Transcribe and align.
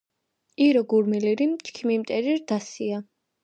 ირო 0.67 0.81
გურმულირი 0.93 1.49
ჩქიმი 1.69 2.01
მტერი 2.07 2.37
რდასია." 2.41 3.07